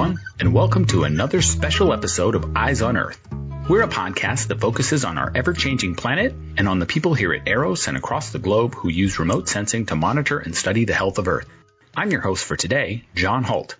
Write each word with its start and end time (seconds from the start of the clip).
everyone, 0.00 0.24
and 0.38 0.54
welcome 0.54 0.86
to 0.86 1.04
another 1.04 1.42
special 1.42 1.92
episode 1.92 2.34
of 2.34 2.56
Eyes 2.56 2.80
on 2.80 2.96
Earth. 2.96 3.20
We're 3.68 3.82
a 3.82 3.88
podcast 3.88 4.48
that 4.48 4.58
focuses 4.58 5.04
on 5.04 5.18
our 5.18 5.30
ever 5.34 5.52
changing 5.52 5.94
planet 5.94 6.34
and 6.56 6.66
on 6.66 6.78
the 6.78 6.86
people 6.86 7.12
here 7.12 7.34
at 7.34 7.46
EROS 7.46 7.86
and 7.86 7.98
across 7.98 8.30
the 8.30 8.38
globe 8.38 8.74
who 8.74 8.88
use 8.88 9.18
remote 9.18 9.46
sensing 9.46 9.84
to 9.86 9.96
monitor 9.96 10.38
and 10.38 10.56
study 10.56 10.86
the 10.86 10.94
health 10.94 11.18
of 11.18 11.28
Earth. 11.28 11.46
I'm 11.94 12.10
your 12.10 12.22
host 12.22 12.46
for 12.46 12.56
today, 12.56 13.04
John 13.14 13.44
Holt. 13.44 13.76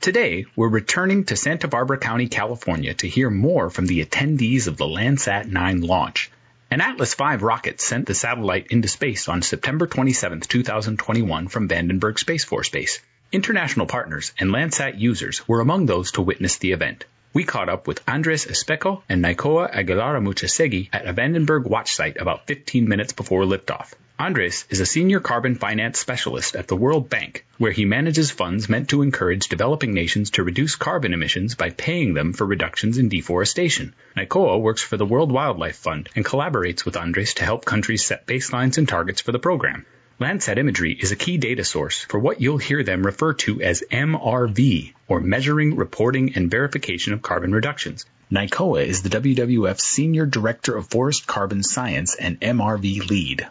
Today, 0.00 0.46
we're 0.56 0.68
returning 0.68 1.24
to 1.24 1.36
Santa 1.36 1.68
Barbara 1.68 1.98
County, 1.98 2.28
California 2.28 2.94
to 2.94 3.06
hear 3.06 3.28
more 3.28 3.68
from 3.68 3.86
the 3.86 4.02
attendees 4.02 4.68
of 4.68 4.78
the 4.78 4.86
Landsat 4.86 5.46
9 5.46 5.82
launch. 5.82 6.30
An 6.70 6.80
Atlas 6.80 7.12
V 7.12 7.36
rocket 7.40 7.82
sent 7.82 8.06
the 8.06 8.14
satellite 8.14 8.68
into 8.68 8.88
space 8.88 9.28
on 9.28 9.42
September 9.42 9.86
27, 9.86 10.40
2021 10.40 11.48
from 11.48 11.68
Vandenberg 11.68 12.18
Space 12.18 12.44
Force 12.44 12.70
Base. 12.70 13.00
International 13.32 13.86
partners 13.86 14.32
and 14.40 14.50
Landsat 14.50 14.98
users 14.98 15.46
were 15.46 15.60
among 15.60 15.86
those 15.86 16.10
to 16.10 16.20
witness 16.20 16.56
the 16.56 16.72
event. 16.72 17.04
We 17.32 17.44
caught 17.44 17.68
up 17.68 17.86
with 17.86 18.02
Andres 18.08 18.44
Espejo 18.44 19.02
and 19.08 19.22
Naikoa 19.22 19.72
Aguilar-Amuchastegui 19.72 20.88
at 20.92 21.06
a 21.06 21.12
Vandenberg 21.12 21.62
watch 21.62 21.94
site 21.94 22.16
about 22.16 22.48
15 22.48 22.88
minutes 22.88 23.12
before 23.12 23.44
liftoff. 23.44 23.92
Andres 24.18 24.64
is 24.68 24.80
a 24.80 24.84
senior 24.84 25.20
carbon 25.20 25.54
finance 25.54 26.00
specialist 26.00 26.56
at 26.56 26.66
the 26.66 26.74
World 26.74 27.08
Bank, 27.08 27.46
where 27.56 27.70
he 27.70 27.84
manages 27.84 28.32
funds 28.32 28.68
meant 28.68 28.88
to 28.88 29.02
encourage 29.02 29.48
developing 29.48 29.94
nations 29.94 30.30
to 30.30 30.42
reduce 30.42 30.74
carbon 30.74 31.14
emissions 31.14 31.54
by 31.54 31.70
paying 31.70 32.14
them 32.14 32.32
for 32.32 32.44
reductions 32.44 32.98
in 32.98 33.08
deforestation. 33.08 33.94
Naikoa 34.16 34.60
works 34.60 34.82
for 34.82 34.96
the 34.96 35.06
World 35.06 35.30
Wildlife 35.30 35.76
Fund 35.76 36.08
and 36.16 36.24
collaborates 36.24 36.84
with 36.84 36.96
Andres 36.96 37.34
to 37.34 37.44
help 37.44 37.64
countries 37.64 38.04
set 38.04 38.26
baselines 38.26 38.76
and 38.76 38.88
targets 38.88 39.20
for 39.20 39.30
the 39.30 39.38
program. 39.38 39.86
Landsat 40.20 40.58
imagery 40.58 40.92
is 40.92 41.12
a 41.12 41.16
key 41.16 41.38
data 41.38 41.64
source 41.64 42.04
for 42.04 42.18
what 42.18 42.42
you'll 42.42 42.58
hear 42.58 42.82
them 42.82 43.06
refer 43.06 43.32
to 43.32 43.62
as 43.62 43.82
MRV, 43.90 44.92
or 45.08 45.18
Measuring, 45.18 45.76
Reporting, 45.76 46.34
and 46.36 46.50
Verification 46.50 47.14
of 47.14 47.22
Carbon 47.22 47.52
Reductions. 47.52 48.04
Naikoa 48.30 48.84
is 48.84 49.00
the 49.00 49.08
WWF 49.08 49.80
Senior 49.80 50.26
Director 50.26 50.76
of 50.76 50.88
Forest 50.88 51.26
Carbon 51.26 51.62
Science 51.62 52.16
and 52.16 52.38
MRV 52.38 53.08
Lead. 53.08 53.48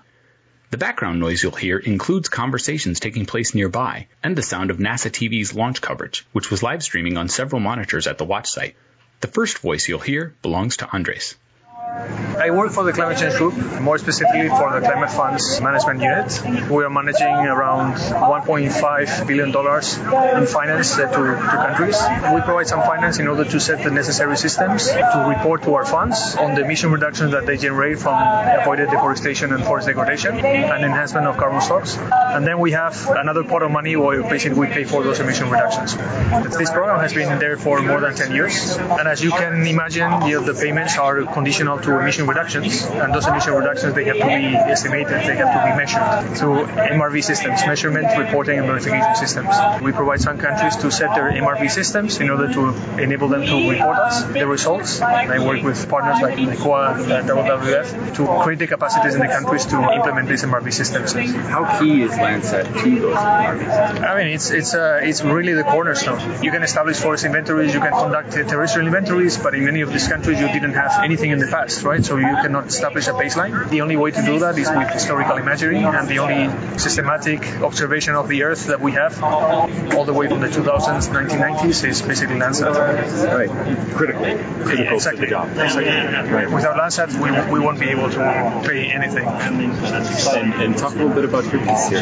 The 0.70 0.78
background 0.78 1.20
noise 1.20 1.42
you'll 1.42 1.53
hear 1.53 1.80
includes 1.80 2.30
conversations 2.30 3.00
taking 3.00 3.26
place 3.26 3.56
nearby 3.56 4.06
and 4.22 4.36
the 4.36 4.44
sound 4.44 4.70
of 4.70 4.78
NASA 4.78 5.09
TV's 5.09 5.56
launch 5.56 5.81
coverage, 5.81 6.28
which 6.33 6.52
was 6.52 6.61
live 6.61 6.83
streaming 6.83 7.17
on 7.17 7.30
several 7.30 7.61
monitors 7.61 8.06
at 8.06 8.20
the 8.20 8.26
watch 8.26 8.48
site. 8.48 8.76
The 9.22 9.28
first 9.28 9.58
voice 9.58 9.89
you'll 9.89 9.98
hear 9.98 10.36
belongs 10.44 10.78
to 10.78 10.89
Andres. 10.94 11.33
I 12.40 12.52
work 12.52 12.72
for 12.72 12.86
the 12.86 12.94
Climate 12.94 13.18
Change 13.18 13.36
Group, 13.36 13.82
more 13.82 13.98
specifically 13.98 14.48
for 14.48 14.72
the 14.72 14.80
Climate 14.80 15.12
Funds 15.12 15.59
Management 15.59 16.02
Unit. 16.02 16.70
We 16.72 16.86
are 16.86 16.90
managing 16.90 17.28
around 17.28 17.95
$1.5 17.95 19.28
billion 19.28 19.50
in 19.50 20.48
finance 20.48 20.98
uh, 20.98 21.12
to, 21.12 21.36
to 21.36 21.58
countries. 21.67 22.00
We 22.34 22.40
provide 22.42 22.67
some 22.67 22.82
finance 22.82 23.20
in 23.20 23.28
order 23.28 23.44
to 23.44 23.60
set 23.60 23.84
the 23.84 23.92
necessary 23.92 24.38
systems 24.38 24.88
to 24.88 25.26
report 25.28 25.64
to 25.64 25.73
our 25.76 25.86
funds 25.86 26.36
on 26.36 26.56
the 26.56 26.64
emission 26.64 26.94
reductions 26.94 27.34
that 27.34 27.45
they 27.45 27.58
generate 27.58 28.00
from 28.00 28.16
avoided 28.62 28.90
deforestation 28.90 29.52
and 29.52 29.66
forest 29.66 29.88
degradation 29.88 30.40
and 30.40 30.86
enhancement 30.86 31.28
of 31.28 31.36
carbon 31.36 31.60
stocks. 31.60 31.98
And 31.98 32.48
then 32.48 32.60
we 32.60 32.72
have 32.72 32.95
another 33.10 33.44
pot 33.44 33.64
of 33.64 33.72
money 33.72 33.98
where 33.98 34.22
basically 34.23 34.60
we 34.60 34.67
pay 34.67 34.86
for 34.86 35.04
those 35.04 35.20
emission 35.20 35.50
reductions. 35.50 35.94
This 36.58 36.72
program 36.72 37.02
has 37.02 37.14
been 37.14 37.38
there 37.40 37.58
for 37.58 37.82
more 37.82 38.00
than 38.00 38.16
10 38.16 38.32
years. 38.32 38.78
And 38.78 39.10
as 39.10 39.22
you 39.22 39.32
can 39.32 39.67
imagine, 39.67 40.10
the 40.22 40.58
payments 40.58 40.98
are 40.98 41.23
conditional 41.26 41.80
to 41.80 42.00
emission 42.00 42.28
reductions, 42.30 42.85
and 42.85 43.13
those 43.13 43.27
emission 43.27 43.53
reductions 43.53 43.94
they 43.94 44.05
have 44.05 44.17
to 44.17 44.25
be 44.25 44.55
estimated, 44.75 45.19
they 45.27 45.35
have 45.35 45.52
to 45.58 45.61
be 45.67 45.73
measured 45.81 46.38
through 46.38 46.66
MRV 46.66 47.23
systems, 47.23 47.66
measurement, 47.66 48.08
reporting, 48.17 48.59
and 48.59 48.67
verification 48.67 49.16
systems. 49.16 49.49
We 49.81 49.91
provide 49.91 50.21
some 50.21 50.38
countries 50.38 50.75
to 50.77 50.91
set 50.91 51.16
their 51.16 51.31
MRV 51.31 51.69
systems 51.71 52.19
in 52.19 52.30
order 52.30 52.52
to 52.53 53.02
enable 53.02 53.27
them 53.27 53.45
to 53.45 53.70
report 53.70 53.98
us 53.98 54.23
the 54.23 54.48
results. 54.48 55.02
I 55.02 55.39
work 55.45 55.64
with 55.64 55.89
partners 55.89 56.21
like 56.21 56.37
Naikoa 56.37 57.20
and 57.20 57.30
WWF 57.30 58.15
to 58.15 58.43
create 58.43 58.59
the 58.59 58.67
capacities 58.67 59.15
in 59.15 59.21
the 59.21 59.27
countries 59.27 59.65
to 59.67 59.77
implement 59.93 60.27
these 60.30 60.43
MRV 60.43 60.71
systems. 60.73 61.14
How 61.14 61.80
key 61.80 62.04
is 62.04 62.11
Landsat 62.11 62.65
to 62.83 62.99
those 62.99 63.15
MRVs? 63.15 64.04
I 64.04 64.17
mean, 64.17 64.27
it's 64.33 64.52
it's 64.52 64.73
uh, 64.73 64.99
it's 65.04 65.21
really 65.23 65.54
the 65.54 65.64
cornerstone. 65.64 66.43
You 66.43 66.52
can 66.52 66.64
establish 66.64 66.98
forest 66.98 67.25
inventories, 67.25 67.73
you 67.73 67.80
can 67.80 67.92
conduct 67.92 68.31
terrestrial 68.31 68.87
inventories, 68.87 69.37
but 69.37 69.54
in 69.55 69.65
many 69.65 69.81
of 69.81 69.92
these 69.92 70.08
countries 70.08 70.39
you 70.39 70.48
didn't 70.48 70.73
have 70.73 71.04
anything 71.04 71.31
in 71.31 71.39
the 71.39 71.48
past, 71.48 71.83
right? 71.83 72.04
So 72.04 72.18
you 72.19 72.35
cannot 72.43 72.67
establish 72.67 73.07
a 73.07 73.13
baseline. 73.13 73.69
The 73.69 73.81
only 73.81 73.97
way 73.97 74.11
to 74.11 74.21
do 74.21 74.39
that 74.39 74.57
is 74.57 74.69
with 74.69 74.89
historical 74.89 75.37
imagery, 75.37 75.77
and 75.77 76.07
the 76.07 76.19
only 76.19 76.49
systematic 76.77 77.41
observation 77.61 78.15
of 78.15 78.27
the 78.27 78.43
Earth 78.43 78.67
that 78.67 78.81
we 78.81 78.91
have, 78.93 79.21
all 79.23 80.05
the 80.05 80.13
way 80.13 80.27
from 80.27 80.41
the 80.41 80.47
2000s, 80.47 81.09
1990s, 81.09 81.87
is 81.87 82.02
basically 82.02 82.37
Landsat. 82.37 82.73
Right, 82.75 83.49
critical, 83.95 84.23
critical 84.65 84.95
exactly. 84.95 85.21
to 85.21 85.25
the 85.25 85.30
job. 85.30 85.49
Exactly. 85.49 86.33
Right. 86.33 86.52
Without 86.52 86.77
Landsat, 86.77 87.13
we, 87.23 87.30
we 87.53 87.59
won't 87.59 87.80
be 87.80 87.89
able 87.89 88.09
to 88.09 88.61
pay 88.65 88.91
anything. 88.91 89.27
And, 89.27 90.53
and 90.53 90.77
talk 90.77 90.93
a 90.93 90.95
little 90.95 91.13
bit 91.13 91.25
about 91.25 91.51
your 91.51 91.65
piece 91.65 91.89
here. 91.89 92.01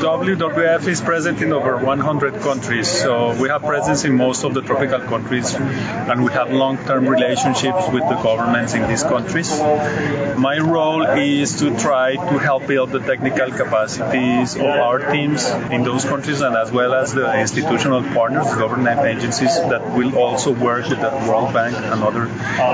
WWF 0.00 0.86
is 0.86 1.00
present 1.00 1.42
in 1.42 1.52
over 1.52 1.76
100 1.76 2.40
countries, 2.40 2.88
so 2.88 3.34
we 3.40 3.48
have 3.48 3.62
presence 3.62 4.04
in 4.04 4.14
most 4.14 4.44
of 4.44 4.54
the 4.54 4.62
tropical 4.62 5.00
countries, 5.00 5.54
and 5.54 6.24
we 6.24 6.32
have 6.32 6.50
long-term 6.52 7.06
relationships 7.06 7.88
with 7.92 8.02
the 8.08 8.16
governments 8.22 8.74
in 8.74 8.88
these 8.88 9.02
countries. 9.02 9.39
My 9.48 10.58
role 10.58 11.02
is 11.04 11.60
to 11.60 11.76
try 11.78 12.16
to 12.16 12.38
help 12.38 12.66
build 12.66 12.90
the 12.90 13.00
technical 13.00 13.50
capacities 13.50 14.56
of 14.56 14.66
our 14.66 15.10
teams 15.12 15.48
in 15.48 15.82
those 15.82 16.04
countries, 16.04 16.40
and 16.40 16.56
as 16.56 16.70
well 16.70 16.94
as 16.94 17.12
the 17.14 17.40
institutional 17.40 18.02
partners, 18.02 18.46
government 18.54 19.00
agencies 19.00 19.54
that 19.54 19.96
will 19.96 20.16
also 20.18 20.52
work 20.52 20.88
with 20.88 21.00
the 21.00 21.10
World 21.28 21.52
Bank 21.54 21.76
and 21.76 22.02
other 22.02 22.28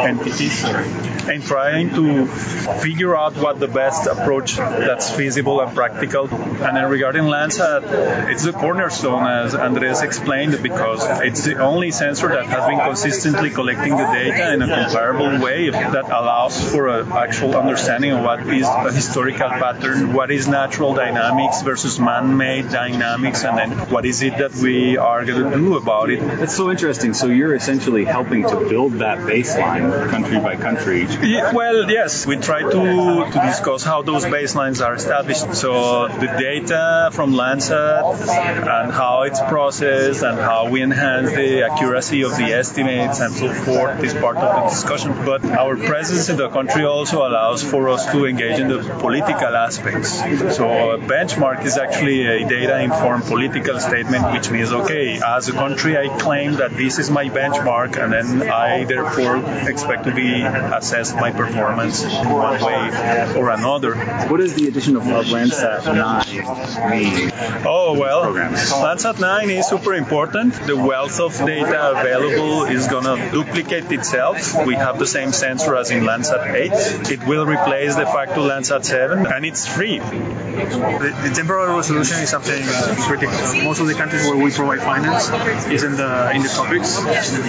entities, 0.08 0.64
and 0.64 1.42
trying 1.42 1.90
to 1.90 2.26
figure 2.26 3.16
out 3.16 3.36
what 3.36 3.58
the 3.60 3.68
best 3.68 4.06
approach 4.06 4.56
that's 4.56 5.10
feasible 5.10 5.60
and 5.60 5.74
practical. 5.74 6.28
And 6.28 6.76
then 6.76 6.88
regarding 6.90 7.24
Landsat, 7.24 8.30
it's 8.30 8.44
the 8.44 8.52
cornerstone, 8.52 9.26
as 9.26 9.54
Andres 9.54 10.02
explained, 10.02 10.62
because 10.62 11.04
it's 11.22 11.44
the 11.44 11.58
only 11.58 11.90
sensor 11.90 12.28
that 12.28 12.46
has 12.46 12.66
been 12.66 12.80
consistently 12.80 13.50
collecting 13.50 13.96
the 13.96 14.06
data 14.06 14.52
in 14.54 14.62
a 14.62 14.68
comparable 14.68 15.38
way 15.40 15.70
that 15.70 16.06
allows 16.06 16.55
for 16.62 16.88
an 16.88 17.12
actual 17.12 17.56
understanding 17.56 18.12
of 18.12 18.22
what 18.22 18.40
is 18.46 18.66
a 18.66 18.92
historical 18.92 19.48
pattern, 19.48 20.12
what 20.12 20.30
is 20.30 20.48
natural 20.48 20.94
dynamics 20.94 21.62
versus 21.62 21.98
man-made 21.98 22.70
dynamics, 22.70 23.44
and 23.44 23.58
then 23.58 23.70
what 23.90 24.04
is 24.04 24.22
it 24.22 24.38
that 24.38 24.54
we 24.54 24.96
are 24.96 25.24
going 25.24 25.50
to 25.50 25.56
do 25.56 25.76
about 25.76 26.10
it. 26.10 26.20
That's 26.20 26.56
so 26.56 26.70
interesting. 26.70 27.14
So 27.14 27.26
you're 27.26 27.54
essentially 27.54 28.04
helping 28.04 28.42
to 28.42 28.68
build 28.68 28.94
that 28.94 29.18
baseline 29.18 30.08
country 30.10 30.38
by 30.38 30.56
country. 30.56 31.06
Yeah, 31.22 31.52
well, 31.52 31.90
yes, 31.90 32.26
we 32.26 32.36
try 32.36 32.62
to, 32.62 33.30
to 33.32 33.40
discuss 33.46 33.82
how 33.84 34.02
those 34.02 34.24
baselines 34.24 34.84
are 34.84 34.94
established. 34.94 35.54
So 35.54 36.08
the 36.08 36.26
data 36.26 37.10
from 37.12 37.32
Landsat 37.32 38.20
and 38.28 38.92
how 38.92 39.22
it's 39.22 39.40
processed 39.40 40.22
and 40.22 40.38
how 40.38 40.68
we 40.68 40.82
enhance 40.82 41.30
the 41.30 41.62
accuracy 41.64 42.22
of 42.22 42.36
the 42.36 42.52
estimates 42.52 43.20
and 43.20 43.34
so 43.34 43.52
forth 43.52 44.02
is 44.02 44.14
part 44.14 44.36
of 44.36 44.64
the 44.64 44.70
discussion. 44.70 45.12
But 45.24 45.44
our 45.44 45.76
presence 45.76 46.28
in 46.28 46.36
the 46.36 46.45
country 46.48 46.84
also 46.84 47.26
allows 47.26 47.62
for 47.62 47.88
us 47.88 48.10
to 48.12 48.26
engage 48.26 48.58
in 48.58 48.68
the 48.68 48.78
political 49.00 49.56
aspects. 49.56 50.18
So 50.56 50.92
a 50.92 50.98
benchmark 50.98 51.64
is 51.64 51.76
actually 51.78 52.26
a 52.26 52.48
data-informed 52.48 53.24
political 53.24 53.78
statement, 53.80 54.32
which 54.32 54.50
means, 54.50 54.72
okay, 54.72 55.20
as 55.24 55.48
a 55.48 55.52
country, 55.52 55.96
I 55.96 56.08
claim 56.18 56.54
that 56.54 56.72
this 56.76 56.98
is 56.98 57.10
my 57.10 57.28
benchmark, 57.28 57.96
and 58.02 58.12
then 58.12 58.50
I 58.50 58.84
therefore 58.84 59.36
expect 59.68 60.04
to 60.04 60.14
be 60.14 60.42
assessed 60.42 61.14
my 61.14 61.30
performance 61.30 62.02
in 62.02 62.28
one 62.28 62.62
way 62.62 63.34
or 63.36 63.50
another. 63.50 63.94
What 64.28 64.38
does 64.38 64.54
the 64.54 64.68
addition 64.68 64.96
of, 64.96 65.04
Landsat 65.04 65.84
9 65.86 66.90
mean? 66.90 67.32
Oh, 67.64 67.96
well. 67.98 68.32
Landsat 68.32 69.18
9 69.20 69.50
is 69.50 69.66
super 69.66 69.94
important. 69.94 70.54
The 70.66 70.76
wealth 70.76 71.20
of 71.20 71.36
data 71.38 71.92
available 72.00 72.64
is 72.64 72.86
going 72.88 73.04
to 73.04 73.30
duplicate 73.30 73.90
itself. 73.92 74.66
We 74.66 74.74
have 74.74 74.98
the 74.98 75.06
same 75.06 75.32
sensor 75.32 75.76
as 75.76 75.90
in 75.90 76.04
Landsat 76.04 76.35
8. 76.40 77.10
It 77.10 77.26
will 77.26 77.46
replace 77.46 77.96
de 77.96 78.06
facto 78.06 78.46
Landsat 78.48 78.84
7, 78.84 79.26
and 79.26 79.44
it's 79.44 79.66
free. 79.66 79.98
The, 79.98 81.10
the 81.22 81.32
temporal 81.34 81.76
resolution 81.76 82.18
is 82.22 82.30
something 82.30 82.62
critical. 83.06 83.34
Most 83.64 83.80
of 83.80 83.86
the 83.86 83.94
countries 83.94 84.24
where 84.26 84.36
we 84.36 84.50
provide 84.50 84.80
finance 84.80 85.28
is 85.70 85.82
in 85.82 85.96
the 85.96 86.30
in 86.34 86.42
the 86.42 86.48
tropics, 86.48 86.98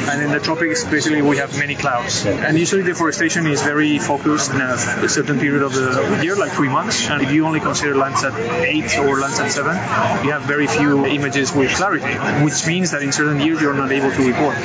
and 0.10 0.22
in 0.22 0.31
the 0.31 0.39
tropics, 0.39 0.84
basically 0.84 1.22
we 1.22 1.38
have 1.38 1.57
many 1.57 1.75
clouds. 1.75 2.25
And 2.25 2.57
usually 2.57 2.84
deforestation 2.84 3.48
is 3.48 3.62
very 3.62 4.00
focused 4.00 4.51
in 4.51 4.62
a 4.62 5.10
certain 5.10 5.40
period 5.40 5.63
of 5.63 5.74
the 5.74 6.19
year, 6.24 6.36
like 6.36 6.51
three 6.51 6.69
months. 6.69 7.10
And 7.10 7.22
if 7.22 7.31
you 7.31 7.45
only 7.45 7.60
consider 7.60 7.95
Landsat 7.95 8.36
8 8.36 8.83
or 9.00 9.18
Landsat 9.22 9.50
7, 9.50 10.25
you 10.25 10.31
have 10.31 10.44
very 10.44 10.68
few 10.68 11.06
images 11.06 11.54
with 11.54 11.72
clarity, 11.72 12.13
which 12.44 12.66
means 12.68 12.92
that 12.92 13.01
in 13.01 13.12
certain 13.12 13.40
years 13.40 13.62
you're 13.62 13.74
not 13.74 13.92
able 13.92 14.12
to 14.12 14.28
report. 14.28 14.57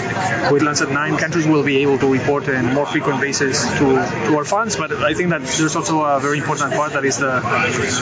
With 0.53 0.63
Landsat 0.63 0.93
9, 0.93 1.17
countries 1.17 1.47
will 1.47 1.63
be 1.63 1.79
able 1.79 1.99
to 1.99 2.13
report 2.13 2.49
on 2.49 2.75
more 2.75 2.87
frequent 2.87 3.21
basis 3.21 3.63
to, 3.79 3.97
to 4.27 4.37
our 4.37 4.45
funds. 4.45 4.77
But 4.77 4.93
I 4.93 5.15
think 5.15 5.31
that 5.31 5.43
there's 5.43 5.77
also 5.77 6.03
a 6.03 6.21
very 6.21 6.39
important 6.39 6.73
part 6.75 6.93
that 6.93 7.05
is 7.05 7.19
the 7.19 7.43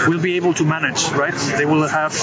we'll 0.09 0.21
be 0.21 0.37
able 0.37 0.55
to 0.55 0.65
manage, 0.65 1.11
right? 1.11 1.35
They 1.57 1.65
will 1.65 1.87
have 1.87 2.17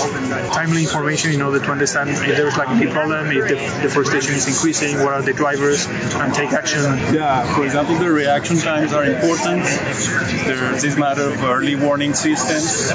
timely 0.53 0.83
information 0.83 1.31
in 1.31 1.41
order 1.41 1.59
to 1.59 1.71
understand 1.71 2.09
if 2.09 2.19
there's 2.19 2.57
like 2.57 2.69
a 2.69 2.79
big 2.79 2.91
problem, 2.91 3.31
if 3.31 3.47
the 3.47 3.55
deforestation 3.81 4.35
is 4.35 4.47
increasing, 4.47 4.97
what 4.99 5.13
are 5.13 5.21
the 5.21 5.33
drivers, 5.33 5.85
and 5.87 6.33
take 6.33 6.51
action. 6.53 6.83
Yeah, 7.13 7.53
for 7.55 7.65
example, 7.65 7.95
the 7.95 8.09
reaction 8.09 8.57
times 8.57 8.93
are 8.93 9.03
important. 9.03 9.63
There's 9.63 10.81
this 10.81 10.97
matter 10.97 11.23
of 11.23 11.43
early 11.43 11.75
warning 11.75 12.13
systems. 12.13 12.91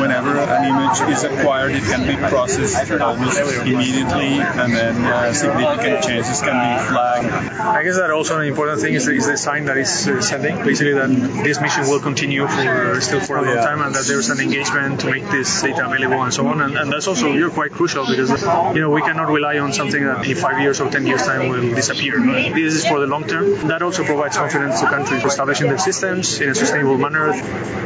Whenever 0.00 0.38
an 0.38 0.64
image 0.64 1.00
is 1.14 1.24
acquired, 1.24 1.72
it 1.72 1.82
can 1.82 2.06
be 2.06 2.16
processed 2.16 2.90
almost 3.00 3.38
immediately, 3.38 4.40
and 4.40 4.72
then 4.72 5.04
uh, 5.04 5.32
significant 5.32 6.04
changes 6.04 6.40
can 6.40 6.56
be 6.56 6.88
flagged. 6.88 7.32
I 7.60 7.82
guess 7.82 7.96
that 7.96 8.10
also 8.10 8.38
an 8.38 8.46
important 8.46 8.80
thing 8.80 8.94
is, 8.94 9.08
is 9.08 9.26
the 9.26 9.36
sign 9.36 9.66
that 9.66 9.76
is 9.76 9.97
sending. 10.04 10.56
Basically, 10.64 10.94
that 10.94 11.08
this 11.44 11.60
mission 11.60 11.84
will 11.88 12.00
continue 12.00 12.46
for 12.46 13.00
still 13.00 13.20
for 13.20 13.38
a 13.38 13.42
long 13.42 13.58
oh, 13.58 13.62
time, 13.62 13.80
and 13.80 13.94
that 13.94 14.06
there's 14.06 14.30
an 14.30 14.40
engagement 14.40 15.00
to 15.00 15.10
make 15.10 15.24
this 15.30 15.62
data 15.62 15.86
available 15.86 16.22
and 16.22 16.32
so 16.32 16.46
on. 16.46 16.60
And, 16.60 16.76
and 16.76 16.92
that's 16.92 17.06
also 17.06 17.32
you're 17.32 17.50
quite 17.50 17.72
crucial 17.72 18.06
because 18.06 18.30
you 18.74 18.80
know 18.80 18.90
we 18.90 19.02
cannot 19.02 19.28
rely 19.28 19.58
on 19.58 19.72
something 19.72 20.04
that 20.04 20.26
in 20.26 20.36
five 20.36 20.60
years 20.60 20.80
or 20.80 20.90
ten 20.90 21.06
years 21.06 21.22
time 21.26 21.48
will 21.48 21.74
disappear. 21.74 22.20
This 22.20 22.74
is 22.74 22.86
for 22.86 23.00
the 23.00 23.06
long 23.06 23.26
term. 23.26 23.68
That 23.68 23.82
also 23.82 24.04
provides 24.04 24.36
confidence 24.36 24.80
to 24.80 24.86
countries 24.86 25.22
for 25.22 25.28
establishing 25.28 25.68
their 25.68 25.78
systems 25.78 26.40
in 26.40 26.50
a 26.50 26.54
sustainable 26.54 26.98
manner. 26.98 27.32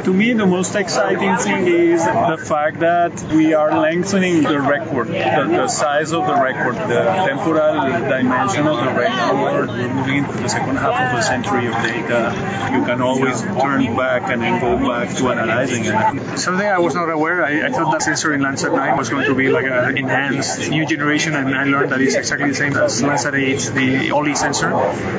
To 0.05 0.13
me, 0.13 0.33
the 0.33 0.47
most 0.47 0.75
exciting 0.75 1.37
thing 1.37 1.67
is 1.67 2.05
the 2.05 2.39
fact 2.45 2.81
that 2.81 3.13
we 3.33 3.55
are 3.55 3.79
lengthening 3.79 4.43
the 4.43 4.61
record, 4.61 5.09
the, 5.09 5.47
the 5.49 5.69
size 5.69 6.13
of 6.13 6.27
the 6.27 6.35
record, 6.35 6.75
the 6.75 7.03
temporal 7.27 7.81
dimension 8.09 8.67
of 8.67 8.77
the 8.85 8.93
record. 8.93 9.69
We're 9.69 9.95
moving 9.95 10.17
into 10.19 10.33
the 10.39 10.49
second 10.49 10.77
half 10.77 10.95
of 10.95 11.17
the 11.17 11.23
century 11.23 11.67
of 11.67 11.75
data. 12.09 12.73
You 12.73 12.85
can 12.85 13.01
always 13.01 13.41
turn 13.41 13.97
back 13.97 14.23
and 14.31 14.43
then 14.43 14.61
go 14.61 14.77
back 14.89 15.17
to 15.17 15.29
analyzing 15.31 15.85
it. 15.85 16.39
Something 16.39 16.67
I 16.67 16.79
was 16.79 16.95
not 16.95 17.11
aware. 17.11 17.45
I, 17.45 17.67
I 17.67 17.71
thought 17.71 17.93
that 17.93 18.03
sensor 18.03 18.33
in 18.35 18.41
Landsat 18.41 18.75
9 18.75 18.97
was 18.97 19.11
going 19.11 19.27
to 19.27 19.35
be 19.35 19.49
like 19.49 19.67
an 19.67 19.99
enhanced 19.99 20.71
new 20.71 20.87
generation, 20.87 21.35
and 21.35 21.55
I 21.55 21.65
learned 21.65 21.93
that 21.93 22.01
it's 22.01 22.15
exactly 22.15 22.49
the 22.49 22.55
same 22.55 22.77
as 22.77 23.03
Landsat 23.03 23.35
8, 23.35 23.75
the 23.75 24.13
OLI 24.13 24.35
sensor, 24.35 24.71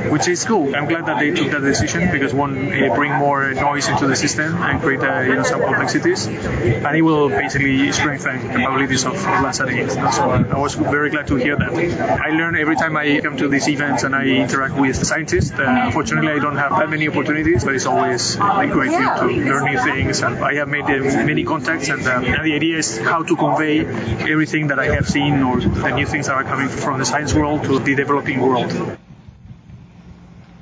which 0.10 0.28
is 0.28 0.44
cool. 0.46 0.76
I'm 0.76 0.88
glad 0.88 1.06
that 1.06 1.20
they 1.20 1.32
took 1.32 1.52
that 1.52 1.62
decision 1.62 2.12
because 2.12 2.34
one, 2.34 2.70
bring 2.96 3.14
more 3.14 3.54
noise 3.54 3.88
into 3.88 4.08
the 4.08 4.16
system 4.16 4.56
and 4.62 4.82
create 4.82 5.02
uh, 5.02 5.22
you 5.22 5.36
know 5.36 5.44
some 5.44 5.62
complexities, 5.62 6.28
and 6.28 6.96
it 6.96 7.02
will 7.02 7.30
basically 7.30 7.92
strengthen 7.92 8.48
the 8.48 8.54
capabilities 8.60 9.06
of, 9.06 9.14
of 9.14 9.22
Landsat 9.22 9.72
8. 9.72 9.92
So 10.14 10.30
I 10.30 10.60
was 10.60 10.76
very 10.76 11.10
glad 11.10 11.28
to 11.28 11.36
hear 11.36 11.56
that. 11.56 11.74
I 11.74 12.30
learn 12.30 12.56
every 12.56 12.76
time 12.76 12.96
I 12.98 13.20
come 13.22 13.38
to 13.38 13.48
these 13.48 13.68
events 13.68 14.04
and 14.04 14.16
I 14.16 14.26
interact 14.26 14.76
with 14.76 15.00
the 15.00 15.06
scientists. 15.06 15.52
Uh, 15.52 15.66
unfortunately, 15.86 16.32
I 16.32 16.40
don't 16.40 16.58
have 16.58 16.73
that 16.80 16.90
many 16.90 17.08
opportunities, 17.08 17.64
but 17.64 17.76
it's 17.76 17.86
always 17.86 18.36
a 18.36 18.68
great 18.68 18.92
thing 18.92 19.02
to 19.02 19.26
learn 19.50 19.66
new 19.66 19.80
things. 19.80 20.22
And 20.22 20.44
I 20.44 20.56
have 20.56 20.68
made 20.68 20.84
uh, 20.84 21.26
many 21.26 21.44
contacts, 21.44 21.90
and, 21.90 22.06
um, 22.08 22.26
and 22.26 22.46
the 22.46 22.54
idea 22.54 22.78
is 22.78 22.98
how 22.98 23.24
to 23.24 23.36
convey 23.36 23.86
everything 23.86 24.68
that 24.68 24.80
I 24.80 24.96
have 24.96 25.08
seen 25.08 25.42
or 25.44 25.60
the 25.60 25.92
new 25.92 26.06
things 26.06 26.28
that 26.28 26.36
are 26.36 26.44
coming 26.44 26.70
from 26.70 27.00
the 27.00 27.06
science 27.06 27.34
world 27.34 27.64
to 27.64 27.80
the 27.80 27.96
developing 27.96 28.42
world. 28.42 28.98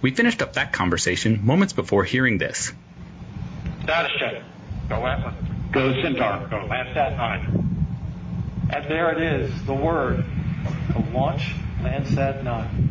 We 0.02 0.12
finished 0.12 0.42
up 0.42 0.54
that 0.54 0.74
conversation 0.74 1.46
moments 1.46 1.74
before 1.74 2.04
hearing 2.04 2.38
this. 2.38 2.72
Status 3.84 4.12
check. 4.19 4.44
Go 4.90 5.06
Atlas. 5.06 5.36
Go 5.72 5.94
Centaur. 6.02 6.48
Go 6.50 6.68
Landsat 6.68 7.18
9. 7.18 8.69
And 8.74 8.86
there 8.86 9.12
it 9.12 9.22
is, 9.22 9.66
the 9.66 9.74
word 9.74 10.24
to 10.94 11.00
launch 11.14 11.54
Landsat 11.81 12.44
9. 12.44 12.91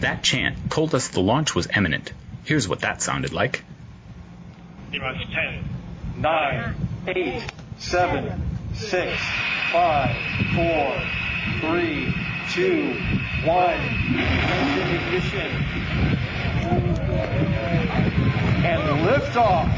That 0.00 0.22
chant 0.22 0.70
told 0.70 0.94
us 0.94 1.08
the 1.08 1.20
launch 1.20 1.54
was 1.54 1.68
imminent. 1.74 2.12
Here's 2.44 2.68
what 2.68 2.80
that 2.80 3.00
sounded 3.00 3.32
like. 3.32 3.64
T 4.92 4.98
minus 4.98 5.22
10, 5.32 5.64
9, 6.18 6.74
8, 7.08 7.42
7, 7.78 8.42
6, 8.74 9.20
5, 9.72 10.16
4, 10.54 11.02
3, 11.60 12.14
2, 12.52 12.92
1. 13.44 13.74
Ignition. 14.96 15.50
And 18.64 18.82
liftoff. 19.06 19.68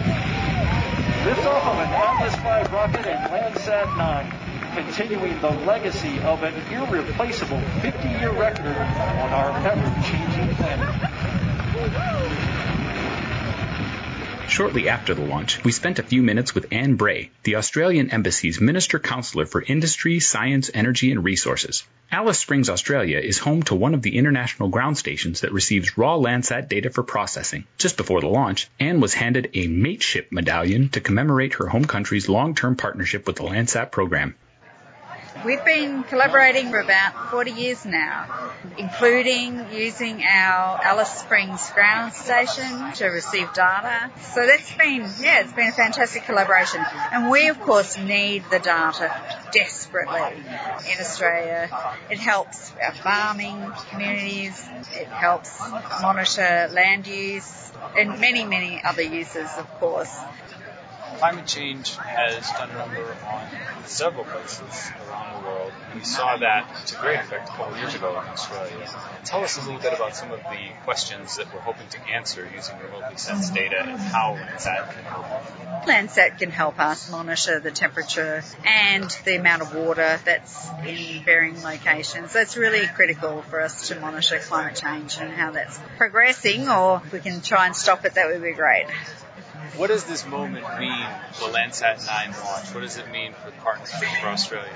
Liftoff 1.24 1.64
of 1.66 1.78
an 1.78 1.88
Atlas 1.94 2.34
V 2.36 2.74
rocket 2.74 3.06
and 3.06 3.30
Landsat 3.30 3.96
9 3.96 4.47
continuing 4.84 5.40
the 5.40 5.50
legacy 5.50 6.20
of 6.20 6.44
an 6.44 6.54
irreplaceable 6.72 7.58
50-year 7.80 8.30
record 8.30 8.76
on 8.76 9.30
our 9.30 9.50
ever-changing 9.66 10.54
planet. 10.54 10.88
Shortly 14.48 14.88
after 14.88 15.14
the 15.14 15.24
launch, 15.24 15.64
we 15.64 15.72
spent 15.72 15.98
a 15.98 16.04
few 16.04 16.22
minutes 16.22 16.54
with 16.54 16.72
Anne 16.72 16.94
Bray, 16.94 17.30
the 17.42 17.56
Australian 17.56 18.12
Embassy's 18.12 18.60
Minister 18.60 19.00
Counselor 19.00 19.46
for 19.46 19.60
Industry, 19.60 20.20
Science, 20.20 20.70
Energy 20.72 21.10
and 21.10 21.24
Resources. 21.24 21.82
Alice 22.12 22.38
Springs, 22.38 22.70
Australia 22.70 23.18
is 23.18 23.38
home 23.38 23.64
to 23.64 23.74
one 23.74 23.94
of 23.94 24.02
the 24.02 24.16
international 24.16 24.68
ground 24.68 24.96
stations 24.96 25.40
that 25.40 25.52
receives 25.52 25.98
raw 25.98 26.16
Landsat 26.16 26.68
data 26.68 26.90
for 26.90 27.02
processing. 27.02 27.64
Just 27.78 27.96
before 27.96 28.20
the 28.20 28.28
launch, 28.28 28.70
Anne 28.78 29.00
was 29.00 29.12
handed 29.12 29.50
a 29.54 29.66
mateship 29.66 30.30
medallion 30.30 30.88
to 30.90 31.00
commemorate 31.00 31.54
her 31.54 31.66
home 31.66 31.84
country's 31.84 32.28
long-term 32.28 32.76
partnership 32.76 33.26
with 33.26 33.34
the 33.34 33.42
Landsat 33.42 33.90
program. 33.90 34.36
We've 35.44 35.64
been 35.64 36.02
collaborating 36.02 36.70
for 36.70 36.80
about 36.80 37.30
40 37.30 37.52
years 37.52 37.84
now, 37.84 38.26
including 38.76 39.72
using 39.72 40.22
our 40.24 40.80
Alice 40.82 41.10
Springs 41.10 41.70
ground 41.70 42.12
station 42.12 42.92
to 42.94 43.06
receive 43.06 43.52
data. 43.52 44.10
So 44.32 44.46
that's 44.46 44.74
been, 44.74 45.02
yeah, 45.20 45.40
it's 45.40 45.52
been 45.52 45.68
a 45.68 45.72
fantastic 45.72 46.24
collaboration. 46.24 46.84
And 47.12 47.30
we, 47.30 47.48
of 47.48 47.60
course, 47.60 47.96
need 47.96 48.44
the 48.50 48.58
data 48.58 49.14
desperately 49.52 50.42
in 50.92 50.98
Australia. 50.98 51.70
It 52.10 52.18
helps 52.18 52.72
our 52.82 52.92
farming 52.92 53.64
communities. 53.90 54.60
It 54.92 55.06
helps 55.06 55.56
monitor 56.02 56.68
land 56.72 57.06
use 57.06 57.70
and 57.96 58.20
many, 58.20 58.44
many 58.44 58.82
other 58.84 59.02
uses, 59.02 59.48
of 59.56 59.68
course 59.78 60.14
climate 61.18 61.46
change 61.46 61.96
has 61.96 62.48
done 62.52 62.70
a 62.70 62.74
number 62.74 63.16
on 63.26 63.84
several 63.86 64.24
places 64.24 64.90
around 65.08 65.42
the 65.42 65.48
world. 65.48 65.72
We 65.94 66.04
saw 66.04 66.36
that 66.36 66.86
to 66.86 66.96
great 66.96 67.18
effect 67.18 67.48
a 67.48 67.52
couple 67.52 67.74
of 67.74 67.78
years 67.78 67.94
ago 67.94 68.10
in 68.10 68.28
Australia. 68.28 68.88
Tell 69.24 69.42
us 69.42 69.56
a 69.58 69.60
little 69.62 69.80
bit 69.80 69.92
about 69.92 70.14
some 70.14 70.30
of 70.30 70.38
the 70.38 70.70
questions 70.84 71.36
that 71.36 71.52
we're 71.52 71.60
hoping 71.60 71.88
to 71.88 72.00
answer 72.08 72.48
using 72.54 72.76
remotely 72.78 73.16
sensed 73.16 73.52
data 73.52 73.80
and 73.80 73.98
how 73.98 74.36
Landsat 74.36 74.92
can 74.92 75.04
help. 75.04 75.26
Landsat 75.86 76.38
can 76.38 76.50
help 76.50 76.78
us 76.78 77.10
monitor 77.10 77.58
the 77.58 77.72
temperature 77.72 78.44
and 78.64 79.10
the 79.24 79.36
amount 79.36 79.62
of 79.62 79.74
water 79.74 80.20
that's 80.24 80.68
in 80.86 81.24
varying 81.24 81.62
locations. 81.62 82.32
That's 82.32 82.56
really 82.56 82.86
critical 82.86 83.42
for 83.42 83.60
us 83.60 83.88
to 83.88 83.98
monitor 83.98 84.38
climate 84.38 84.76
change 84.76 85.18
and 85.18 85.32
how 85.32 85.50
that's 85.50 85.80
progressing, 85.96 86.68
or 86.68 87.02
if 87.04 87.12
we 87.12 87.20
can 87.20 87.40
try 87.40 87.66
and 87.66 87.74
stop 87.74 88.04
it, 88.04 88.14
that 88.14 88.28
would 88.28 88.42
be 88.42 88.52
great. 88.52 88.86
What 89.76 89.88
does 89.88 90.04
this 90.04 90.26
moment 90.26 90.64
mean, 90.78 91.06
the 91.38 91.46
Landsat 91.46 92.06
9 92.06 92.34
launch? 92.44 92.74
What 92.74 92.80
does 92.80 92.96
it 92.96 93.10
mean 93.10 93.32
for 93.32 93.50
partnership 93.62 94.08
for 94.20 94.28
Australia? 94.28 94.72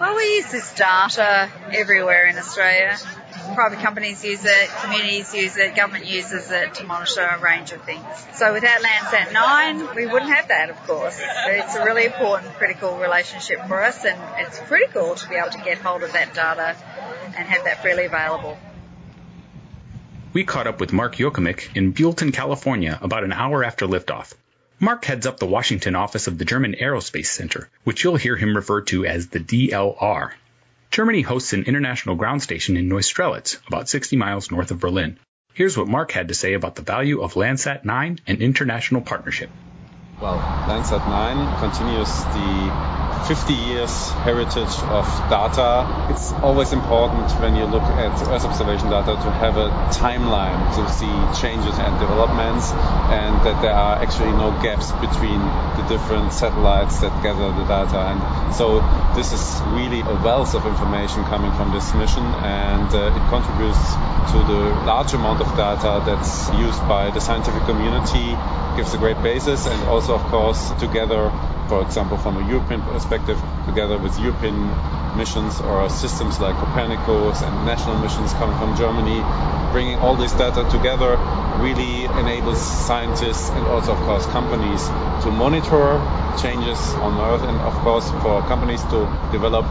Well, 0.00 0.14
we 0.14 0.36
use 0.36 0.50
this 0.52 0.72
data 0.74 1.50
everywhere 1.72 2.28
in 2.28 2.38
Australia. 2.38 2.96
Private 3.54 3.80
companies 3.80 4.24
use 4.24 4.44
it, 4.44 4.68
communities 4.82 5.34
use 5.34 5.56
it, 5.56 5.74
government 5.74 6.06
uses 6.06 6.52
it 6.52 6.74
to 6.74 6.84
monitor 6.84 7.22
a 7.22 7.40
range 7.40 7.72
of 7.72 7.82
things. 7.82 8.04
So 8.34 8.52
without 8.52 8.80
Landsat 8.80 9.32
9, 9.32 9.96
we 9.96 10.06
wouldn't 10.06 10.32
have 10.32 10.48
that, 10.48 10.70
of 10.70 10.76
course. 10.86 11.18
It's 11.20 11.74
a 11.74 11.84
really 11.84 12.04
important, 12.04 12.54
critical 12.54 12.96
relationship 12.96 13.66
for 13.66 13.82
us, 13.82 14.04
and 14.04 14.20
it's 14.38 14.60
critical 14.60 15.16
to 15.16 15.28
be 15.28 15.34
able 15.34 15.50
to 15.50 15.60
get 15.62 15.78
hold 15.78 16.04
of 16.04 16.12
that 16.12 16.32
data 16.32 16.76
and 17.36 17.48
have 17.48 17.64
that 17.64 17.82
freely 17.82 18.04
available. 18.04 18.56
We 20.30 20.44
caught 20.44 20.66
up 20.66 20.78
with 20.78 20.92
Mark 20.92 21.16
Jochemich 21.16 21.74
in 21.74 21.94
Buellton, 21.94 22.34
California 22.34 22.98
about 23.00 23.24
an 23.24 23.32
hour 23.32 23.64
after 23.64 23.86
liftoff. 23.86 24.34
Mark 24.78 25.06
heads 25.06 25.26
up 25.26 25.38
the 25.38 25.46
Washington 25.46 25.94
office 25.94 26.26
of 26.26 26.36
the 26.36 26.44
German 26.44 26.74
Aerospace 26.74 27.28
Center, 27.28 27.70
which 27.84 28.04
you'll 28.04 28.16
hear 28.16 28.36
him 28.36 28.54
refer 28.54 28.82
to 28.82 29.06
as 29.06 29.28
the 29.28 29.40
DLR. 29.40 30.32
Germany 30.90 31.22
hosts 31.22 31.54
an 31.54 31.64
international 31.64 32.14
ground 32.14 32.42
station 32.42 32.76
in 32.76 32.90
Neustrelitz, 32.90 33.56
about 33.68 33.88
60 33.88 34.16
miles 34.16 34.50
north 34.50 34.70
of 34.70 34.80
Berlin. 34.80 35.18
Here's 35.54 35.78
what 35.78 35.88
Mark 35.88 36.12
had 36.12 36.28
to 36.28 36.34
say 36.34 36.52
about 36.52 36.74
the 36.74 36.82
value 36.82 37.22
of 37.22 37.32
Landsat 37.32 37.86
9 37.86 38.20
and 38.26 38.42
international 38.42 39.00
partnership. 39.00 39.48
Well, 40.20 40.38
Landsat 40.66 41.06
9 41.06 41.60
continues 41.60 42.10
the 42.34 42.98
50 43.28 43.54
years 43.54 44.10
heritage 44.26 44.74
of 44.90 45.06
data. 45.30 45.86
It's 46.10 46.32
always 46.42 46.72
important 46.72 47.30
when 47.38 47.54
you 47.54 47.66
look 47.66 47.84
at 47.84 48.18
Earth 48.26 48.44
observation 48.44 48.90
data 48.90 49.14
to 49.14 49.30
have 49.30 49.56
a 49.56 49.70
timeline 49.94 50.58
to 50.74 50.82
see 50.90 51.14
changes 51.38 51.78
and 51.78 51.94
developments 52.00 52.72
and 53.14 53.38
that 53.46 53.62
there 53.62 53.70
are 53.70 54.02
actually 54.02 54.32
no 54.32 54.50
gaps 54.58 54.90
between 54.98 55.38
the 55.78 55.86
different 55.86 56.32
satellites 56.32 56.98
that 56.98 57.14
gather 57.22 57.54
the 57.54 57.62
data. 57.70 58.10
And 58.10 58.54
so 58.56 58.82
this 59.14 59.30
is 59.32 59.44
really 59.70 60.00
a 60.00 60.16
wealth 60.26 60.56
of 60.56 60.66
information 60.66 61.22
coming 61.30 61.52
from 61.52 61.70
this 61.70 61.94
mission 61.94 62.26
and 62.42 62.90
uh, 62.90 63.14
it 63.14 63.24
contributes 63.30 63.94
to 64.34 64.38
the 64.50 64.74
large 64.82 65.14
amount 65.14 65.40
of 65.40 65.48
data 65.54 66.02
that's 66.04 66.50
used 66.58 66.80
by 66.88 67.10
the 67.10 67.20
scientific 67.20 67.62
community, 67.70 68.34
gives 68.78 68.94
a 68.94 68.98
great 68.98 69.20
basis 69.22 69.66
and 69.66 69.88
also 69.88 70.14
of 70.14 70.22
course 70.30 70.70
together 70.78 71.22
for 71.68 71.82
example, 71.82 72.16
from 72.16 72.38
a 72.38 72.48
European 72.48 72.82
perspective, 72.82 73.40
together 73.66 73.98
with 73.98 74.18
European 74.18 74.56
missions 75.16 75.60
or 75.60 75.88
systems 75.90 76.40
like 76.40 76.56
Copernicus 76.56 77.42
and 77.42 77.66
national 77.66 77.98
missions 77.98 78.32
coming 78.32 78.56
from 78.56 78.76
Germany, 78.76 79.20
bringing 79.72 79.98
all 79.98 80.16
this 80.16 80.32
data 80.32 80.66
together 80.70 81.16
really 81.60 82.04
enables 82.04 82.60
scientists 82.60 83.50
and 83.50 83.66
also, 83.66 83.92
of 83.92 83.98
course, 84.00 84.24
companies 84.26 84.82
to 85.24 85.30
monitor 85.30 86.00
changes 86.40 86.78
on 86.94 87.20
Earth 87.20 87.42
and, 87.42 87.60
of 87.60 87.74
course, 87.84 88.10
for 88.22 88.40
companies 88.48 88.82
to 88.84 89.06
develop 89.30 89.66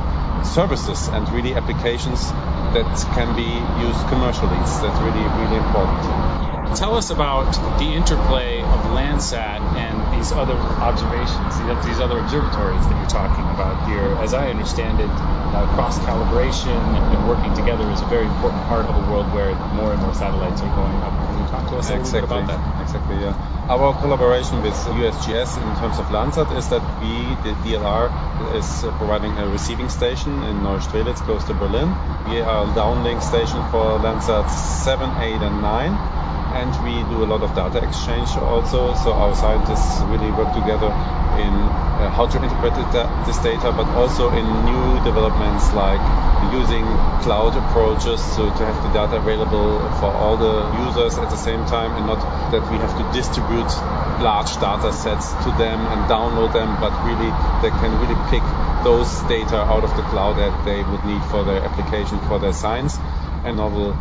services 0.45 1.07
and 1.07 1.27
really 1.29 1.55
applications 1.55 2.29
that 2.77 2.89
can 3.15 3.35
be 3.35 3.57
used 3.81 4.07
commercially. 4.07 4.57
That's 4.59 4.99
really, 5.01 5.25
really 5.41 5.57
important. 5.57 6.77
Tell 6.77 6.95
us 6.95 7.09
about 7.09 7.79
the 7.79 7.93
interplay 7.93 8.56
of 8.73 8.79
Landsat 8.91 9.61
and 9.77 9.95
these 10.17 10.31
other 10.31 10.57
observations, 10.81 11.57
these 11.85 11.99
other 11.99 12.19
observatories 12.19 12.83
that 12.87 12.95
you're 12.97 13.09
talking 13.09 13.45
about 13.55 13.87
here. 13.87 14.07
As 14.23 14.33
I 14.33 14.49
understand 14.49 14.99
it, 14.99 15.09
uh, 15.09 15.65
cross 15.75 15.97
calibration 15.99 16.75
and 16.75 17.27
working 17.27 17.53
together 17.55 17.89
is 17.91 18.01
a 18.01 18.05
very 18.05 18.25
important 18.25 18.63
part 18.67 18.85
of 18.85 18.95
a 18.95 19.11
world 19.11 19.31
where 19.33 19.55
more 19.73 19.93
and 19.93 20.01
more 20.01 20.13
satellites 20.13 20.61
are 20.61 20.75
going 20.75 20.97
up. 21.03 21.13
Can 21.13 21.39
you 21.39 21.47
talk 21.47 21.69
to 21.69 21.77
us 21.77 21.89
a 21.89 21.95
exactly. 21.95 22.21
little 22.21 22.37
bit 22.37 22.43
about 22.43 22.47
that? 22.47 22.81
Exactly, 22.83 23.17
yeah. 23.21 23.67
Our 23.69 23.93
collaboration 23.99 24.61
with 24.61 24.73
USGS 24.73 25.57
in 25.57 25.71
terms 25.79 25.99
of 25.99 26.05
Landsat 26.07 26.55
is 26.55 26.69
that 26.69 26.83
we, 27.01 27.35
the 27.43 27.53
DLR, 27.63 28.07
is 28.55 28.67
providing 28.97 29.37
a 29.37 29.47
receiving 29.49 29.89
station 29.89 30.43
in 30.43 30.61
Neustrelitz, 30.61 31.19
close 31.19 31.43
to 31.45 31.53
Berlin. 31.53 31.89
We 32.27 32.39
are 32.41 32.63
a 32.63 32.71
downlink 32.71 33.21
station 33.21 33.61
for 33.71 33.99
Landsat 33.99 34.49
7, 34.49 35.09
8, 35.21 35.41
and 35.41 35.61
9 35.61 36.16
and 36.67 36.83
we 36.83 37.03
do 37.15 37.23
a 37.23 37.27
lot 37.27 37.41
of 37.41 37.55
data 37.55 37.83
exchange 37.83 38.29
also. 38.37 38.93
So 38.95 39.13
our 39.13 39.35
scientists 39.35 40.01
really 40.03 40.31
work 40.31 40.53
together 40.53 40.91
in 41.39 41.53
uh, 41.53 42.09
how 42.11 42.27
to 42.27 42.41
interpret 42.41 42.75
this 43.25 43.37
data, 43.39 43.71
but 43.71 43.87
also 43.95 44.31
in 44.31 44.45
new 44.65 45.03
developments 45.03 45.73
like 45.73 46.01
using 46.51 46.85
cloud 47.23 47.55
approaches 47.55 48.21
to, 48.35 48.43
to 48.57 48.61
have 48.65 48.77
the 48.83 48.91
data 48.93 49.17
available 49.17 49.79
for 49.99 50.11
all 50.11 50.37
the 50.37 50.55
users 50.85 51.17
at 51.17 51.29
the 51.29 51.37
same 51.37 51.65
time 51.65 51.91
and 51.95 52.05
not 52.05 52.19
that 52.51 52.63
we 52.71 52.77
have 52.77 52.93
to 52.97 53.03
distribute 53.11 53.71
large 54.21 54.53
data 54.59 54.91
sets 54.93 55.31
to 55.43 55.51
them 55.57 55.79
and 55.79 56.09
download 56.09 56.53
them, 56.53 56.79
but 56.79 56.91
really 57.05 57.31
they 57.61 57.71
can 57.79 57.91
really 58.01 58.17
pick 58.29 58.43
those 58.83 59.21
data 59.27 59.57
out 59.57 59.83
of 59.83 59.95
the 59.95 60.03
cloud 60.03 60.37
that 60.37 60.53
they 60.65 60.83
would 60.83 61.03
need 61.05 61.23
for 61.25 61.43
their 61.43 61.63
application, 61.63 62.19
for 62.27 62.39
their 62.39 62.53
science 62.53 62.97
and 63.43 63.57
novel 63.57 63.95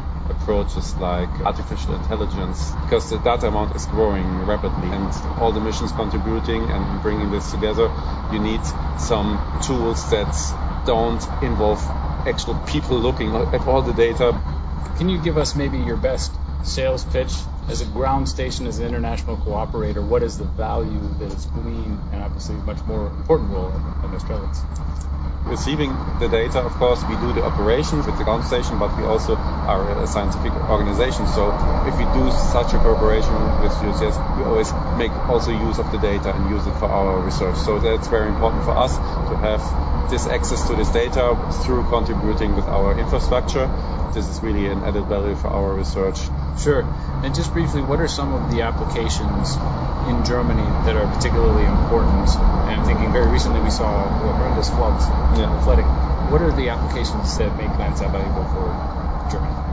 approaches 0.47 0.97
like 1.01 1.41
artificial 1.45 1.93
intelligence 1.95 2.77
because 2.83 3.09
the 3.09 3.19
data 3.19 3.49
amount 3.49 3.75
is 3.75 3.85
growing 3.87 4.45
rapidly 4.47 4.93
and 4.93 5.11
all 5.39 5.51
the 5.51 5.61
missions 5.61 5.91
contributing 5.91 6.71
and 6.71 7.03
bringing 7.03 7.31
this 7.31 7.51
together 7.51 7.91
you 8.31 8.39
need 8.39 8.63
some 8.97 9.41
tools 9.59 10.09
that 10.11 10.31
don't 10.85 11.29
involve 11.41 11.83
actual 12.25 12.55
people 12.55 13.01
looking 13.01 13.35
at 13.35 13.67
all 13.67 13.83
the 13.83 13.93
data. 13.93 14.37
Can 14.95 15.09
you 15.09 15.19
give 15.19 15.37
us 15.37 15.57
maybe 15.57 15.79
your 15.79 15.97
best 15.97 16.39
sales 16.63 17.05
pitch 17.05 17.43
as 17.69 17.81
a 17.81 17.87
ground 17.87 18.29
station 18.29 18.67
as 18.67 18.79
an 18.79 18.87
international 18.87 19.37
cooperator 19.39 20.07
what 20.07 20.23
is 20.23 20.39
the 20.39 20.45
value 20.45 21.01
that 21.19 21.33
is 21.33 21.47
gleaned 21.47 21.99
and 22.13 22.23
obviously 22.23 22.55
a 22.55 22.59
much 22.61 22.83
more 22.87 23.07
important 23.07 23.51
role 23.51 23.73
in 24.05 24.15
Australians 24.15 24.63
receiving 25.47 25.95
the 26.19 26.29
data, 26.29 26.61
of 26.61 26.73
course, 26.73 27.03
we 27.05 27.15
do 27.17 27.33
the 27.33 27.45
operations 27.45 28.07
with 28.07 28.19
the 28.19 28.25
ground 28.25 28.45
station, 28.45 28.79
but 28.79 28.95
we 28.97 29.05
also 29.05 29.37
are 29.37 29.91
a 30.03 30.07
scientific 30.07 30.53
organization. 30.69 31.27
So 31.27 31.55
if 31.87 31.97
we 31.99 32.05
do 32.13 32.31
such 32.31 32.75
a 32.75 32.79
cooperation 32.79 33.35
with 33.63 33.73
USGS, 33.73 34.39
we 34.39 34.45
always 34.45 34.73
make 34.99 35.13
also 35.29 35.53
use 35.53 35.79
of 35.79 35.91
the 35.93 35.99
data 35.99 36.35
and 36.35 36.51
use 36.51 36.67
it 36.67 36.75
for 36.75 36.87
our 36.87 37.21
research. 37.21 37.57
So 37.57 37.79
that's 37.79 38.09
very 38.09 38.29
important 38.29 38.65
for 38.65 38.77
us 38.77 38.97
to 38.97 39.37
have 39.37 40.11
this 40.11 40.27
access 40.27 40.67
to 40.69 40.75
this 40.75 40.91
data 40.91 41.37
through 41.65 41.85
contributing 41.85 42.57
with 42.57 42.67
our 42.67 42.99
infrastructure. 42.99 43.67
This 44.15 44.29
is 44.29 44.43
really 44.43 44.67
an 44.67 44.83
added 44.83 45.07
value 45.07 45.37
for 45.37 45.49
our 45.49 45.75
research. 45.75 46.19
Sure. 46.59 46.81
And 47.23 47.35
just 47.35 47.53
briefly, 47.53 47.83
what 47.83 48.01
are 48.01 48.09
some 48.09 48.33
of 48.33 48.51
the 48.51 48.63
applications 48.63 49.57
in 50.09 50.25
Germany 50.25 50.67
that 50.85 50.97
are 50.97 51.07
particularly 51.07 51.65
important? 51.65 52.29
And 52.29 52.71
I'm 52.71 52.85
thinking 52.85 53.13
very 53.13 53.31
recently 53.31 53.61
we 53.61 53.71
saw 53.71 54.09
horrendous 54.09 54.71
floods, 54.71 55.07
yeah. 55.39 55.63
flooding. 55.63 55.87
What 56.31 56.43
are 56.43 56.53
the 56.53 56.71
applications 56.71 57.37
that 57.39 57.57
make 57.57 57.71
Landsat 57.71 58.11
valuable 58.11 58.45
for 58.45 59.31
Germany? 59.31 59.67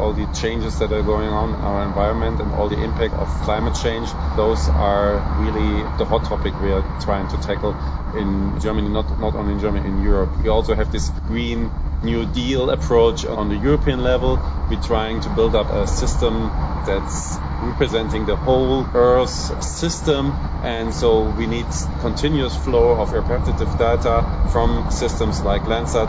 all 0.00 0.12
the 0.14 0.26
changes 0.32 0.78
that 0.78 0.92
are 0.92 1.02
going 1.02 1.28
on 1.28 1.54
in 1.54 1.60
our 1.60 1.82
environment 1.84 2.40
and 2.40 2.52
all 2.52 2.68
the 2.68 2.82
impact 2.82 3.12
of 3.14 3.28
climate 3.42 3.74
change, 3.74 4.12
those 4.36 4.68
are 4.68 5.18
really 5.36 5.82
the 5.98 6.04
hot 6.04 6.24
topic 6.24 6.54
we 6.60 6.72
are 6.72 6.84
trying 7.00 7.28
to 7.28 7.36
tackle 7.36 7.74
in 8.16 8.60
Germany, 8.60 8.88
not, 8.88 9.18
not 9.20 9.34
only 9.34 9.54
in 9.54 9.60
Germany, 9.60 9.86
in 9.86 10.02
Europe. 10.02 10.30
We 10.42 10.48
also 10.48 10.74
have 10.74 10.92
this 10.92 11.08
green 11.26 11.70
New 12.02 12.24
Deal 12.26 12.70
approach 12.70 13.26
on 13.26 13.48
the 13.48 13.56
European 13.56 14.02
level. 14.02 14.38
We're 14.70 14.80
trying 14.80 15.20
to 15.22 15.28
build 15.30 15.54
up 15.54 15.70
a 15.70 15.86
system 15.86 16.50
that's 16.86 17.38
representing 17.60 18.24
the 18.24 18.36
whole 18.36 18.86
Earth 18.94 19.62
system, 19.62 20.32
and 20.62 20.94
so 20.94 21.28
we 21.30 21.46
need 21.46 21.66
continuous 22.00 22.56
flow 22.56 23.00
of 23.00 23.12
repetitive 23.12 23.76
data 23.78 24.48
from 24.50 24.90
systems 24.90 25.42
like 25.42 25.62
Landsat. 25.62 26.08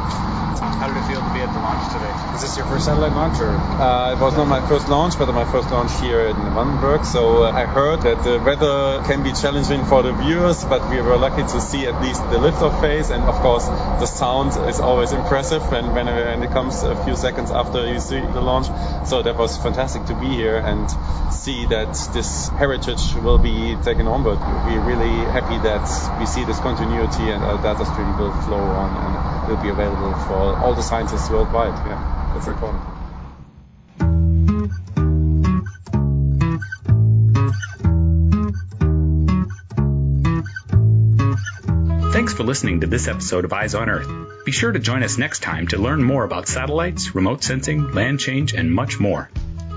How 0.62 0.88
did 0.88 0.98
it 0.98 1.06
feel 1.06 1.22
to 1.22 1.34
be 1.34 1.42
at 1.42 1.54
the 1.54 1.60
launch 1.60 1.94
today? 1.94 2.10
Is 2.34 2.42
this 2.42 2.58
your 2.58 2.66
first 2.66 2.86
satellite 2.86 3.14
launch, 3.14 3.40
or? 3.40 3.50
Uh, 3.50 4.14
it 4.14 4.20
was 4.20 4.36
not 4.36 4.46
my 4.46 4.66
first 4.68 4.90
launch, 4.90 5.18
but 5.18 5.32
my 5.34 5.46
first 5.46 5.70
launch 5.70 5.92
here 6.02 6.28
in 6.28 6.36
Vandenberg. 6.36 7.06
So 7.06 7.44
uh, 7.44 7.52
I 7.52 7.66
heard 7.66 8.02
that 8.02 8.24
the 8.24 8.40
weather 8.40 9.04
can 9.06 9.24
be 9.24 9.32
challenging 9.34 9.86
for 9.86 10.02
the 10.02 10.14
viewers, 10.14 10.64
but 10.64 10.90
we 10.90 11.02
were 11.02 11.18
lucky 11.18 11.44
to 11.44 11.62
see 11.62 11.86
at 11.92 12.02
least 12.02 12.30
the 12.30 12.40
lift 12.40 12.62
off 12.62 12.80
phase, 12.80 13.10
and 13.10 13.24
of 13.26 13.36
course 13.36 13.68
the 13.68 14.06
sound 14.06 14.52
is 14.70 14.80
always 14.80 15.12
impressive 15.12 15.62
when, 15.72 15.94
when, 15.94 16.06
when 16.06 16.44
it 16.44 16.52
comes 16.52 16.84
a 16.84 16.96
few 17.04 17.16
seconds 17.16 17.52
after 17.52 17.86
you 17.88 18.00
see 18.00 18.20
the 18.20 18.42
launch. 18.42 18.68
So 19.08 19.22
that 19.22 19.38
was 19.38 19.58
fantastic 19.58 20.06
to 20.06 20.14
be 20.14 20.30
here 20.30 20.58
and 20.58 20.90
see 21.34 21.66
that 21.66 21.94
this 22.14 22.50
heritage 22.50 23.16
will 23.16 23.38
be 23.38 23.76
taken 23.76 24.08
on, 24.08 24.24
but 24.24 24.40
we're 24.66 24.82
really 24.82 25.26
happy 25.26 25.58
that 25.60 25.84
we 26.18 26.26
see 26.26 26.44
this 26.46 26.60
continuity 26.60 27.32
and 27.32 27.44
our 27.44 27.58
data 27.58 27.86
stream 27.86 28.18
will 28.18 28.32
flow 28.32 28.72
on 28.76 28.98
and 28.98 29.48
will 29.48 29.58
be 29.58 29.70
available 29.70 30.14
for 30.14 30.56
all 30.56 30.74
the 30.76 30.84
scientists 30.84 31.30
worldwide. 31.30 31.76
Yeah, 31.86 32.00
that's 32.34 32.48
important. 32.48 33.01
For 42.42 42.48
listening 42.48 42.82
to 42.82 42.88
this 42.88 43.08
episode 43.08 43.46
of 43.46 43.54
Eyes 43.54 43.76
on 43.76 43.88
Earth. 43.88 44.10
Be 44.46 44.52
sure 44.52 44.72
to 44.72 44.80
join 44.80 45.04
us 45.04 45.20
next 45.20 45.44
time 45.44 45.68
to 45.68 45.78
learn 45.78 46.02
more 46.02 46.24
about 46.24 46.48
satellites, 46.48 47.14
remote 47.14 47.44
sensing, 47.44 47.92
land 47.92 48.20
change, 48.20 48.56
and 48.56 48.74
much 48.74 49.00
more. 49.00 49.30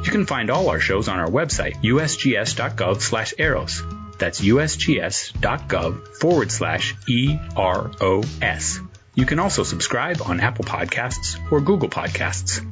You 0.02 0.10
can 0.10 0.24
find 0.24 0.48
all 0.48 0.70
our 0.70 0.80
shows 0.80 1.08
on 1.08 1.18
our 1.18 1.28
website, 1.28 1.82
usgs.gov 1.82 3.02
slash 3.02 3.34
EROS. 3.38 3.82
That's 4.18 4.40
usgs.gov 4.40 6.16
forward 6.16 6.50
slash 6.50 6.94
E-R-O-S. 7.06 8.80
You 9.14 9.26
can 9.26 9.40
also 9.40 9.62
subscribe 9.62 10.22
on 10.22 10.40
Apple 10.40 10.64
Podcasts 10.64 11.36
or 11.52 11.60
Google 11.60 11.90
Podcasts. 11.90 12.66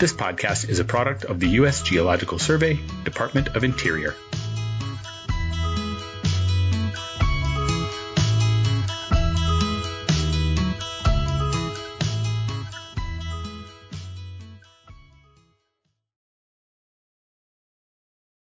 This 0.00 0.12
podcast 0.12 0.68
is 0.68 0.80
a 0.80 0.84
product 0.84 1.24
of 1.24 1.38
the 1.38 1.50
U.S. 1.60 1.84
Geological 1.84 2.40
Survey, 2.40 2.80
Department 3.04 3.54
of 3.54 3.62
Interior. 3.62 4.16